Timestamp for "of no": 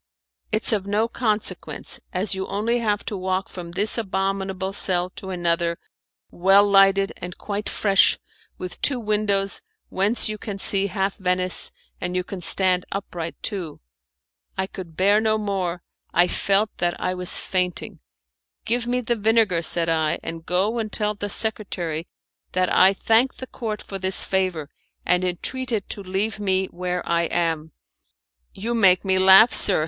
0.73-1.07